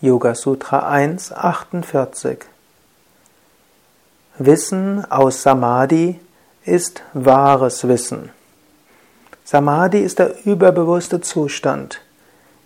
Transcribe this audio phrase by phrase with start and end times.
[0.00, 2.38] Yoga Sutra 1, 48.
[4.38, 6.20] Wissen aus Samadhi
[6.64, 8.30] ist wahres Wissen.
[9.44, 12.00] Samadhi ist der überbewusste Zustand.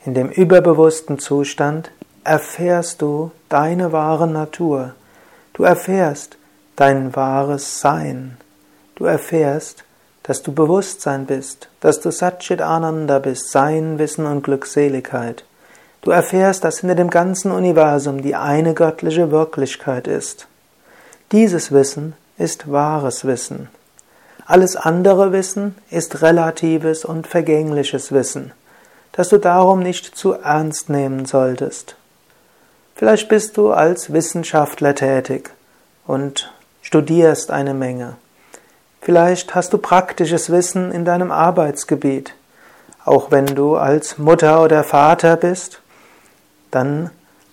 [0.04, 1.90] In dem überbewussten Zustand
[2.22, 4.94] erfährst du deine wahre Natur.
[5.54, 6.36] Du erfährst
[6.76, 8.36] dein wahres Sein.
[8.94, 9.84] Du erfährst,
[10.22, 15.46] dass du Bewusstsein bist, dass du Satchit Ananda bist, Sein, Wissen und Glückseligkeit.
[16.02, 20.48] Du erfährst, dass hinter dem ganzen Universum die eine göttliche Wirklichkeit ist.
[21.30, 23.68] Dieses Wissen ist wahres Wissen.
[24.44, 28.52] Alles andere Wissen ist relatives und vergängliches Wissen,
[29.12, 31.94] das du darum nicht zu ernst nehmen solltest.
[32.96, 35.50] Vielleicht bist du als Wissenschaftler tätig
[36.06, 38.16] und studierst eine Menge.
[39.00, 42.34] Vielleicht hast du praktisches Wissen in deinem Arbeitsgebiet.
[43.04, 45.81] Auch wenn du als Mutter oder Vater bist
[46.72, 47.10] dann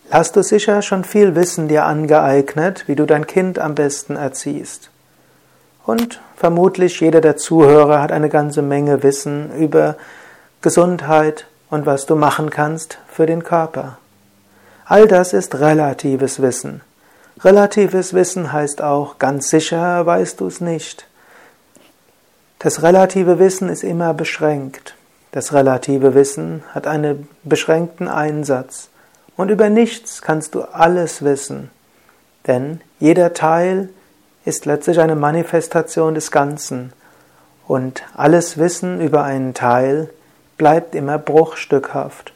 [0.09, 4.89] hast du sicher schon viel Wissen dir angeeignet, wie du dein Kind am besten erziehst.
[5.86, 9.95] Und vermutlich jeder der Zuhörer hat eine ganze Menge Wissen über
[10.62, 13.97] Gesundheit und was du machen kannst für den Körper.
[14.86, 16.81] All das ist relatives Wissen.
[17.44, 21.08] Relatives Wissen heißt auch, ganz sicher weißt du es nicht.
[22.59, 24.95] Das relative Wissen ist immer beschränkt.
[25.31, 28.90] Das relative Wissen hat einen beschränkten Einsatz.
[29.40, 31.72] Und über nichts kannst du alles wissen,
[32.45, 33.88] denn jeder Teil
[34.44, 36.92] ist letztlich eine Manifestation des Ganzen
[37.66, 40.09] und alles Wissen über einen Teil
[40.58, 42.34] bleibt immer bruchstückhaft.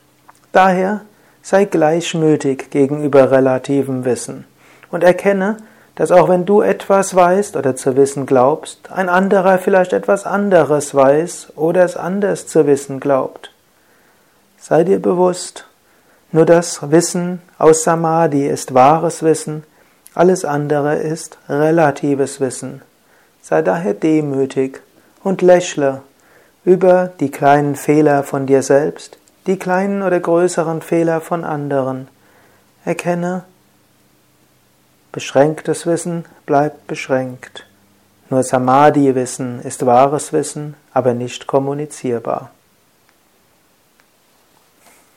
[0.54, 1.02] Daher
[1.42, 4.46] sei gleichmütig gegenüber relativem Wissen
[4.90, 5.58] und erkenne,
[5.96, 10.96] dass auch wenn du etwas weißt oder zu wissen glaubst, ein anderer vielleicht etwas anderes
[10.96, 13.52] weiß oder es anders zu wissen glaubt.
[14.58, 15.68] Sei dir bewusst,
[16.34, 19.64] nur das Wissen aus Samadhi ist wahres Wissen,
[20.16, 22.82] alles andere ist relatives Wissen.
[23.44, 24.82] Sei daher demütig
[25.24, 26.02] und lächle
[26.66, 32.08] über die kleinen Fehler von dir selbst, die kleinen oder größeren Fehler von anderen.
[32.84, 33.44] Erkenne,
[35.12, 37.68] beschränktes Wissen bleibt beschränkt.
[38.32, 42.50] Nur Samadhi-Wissen ist wahres Wissen, aber nicht kommunizierbar.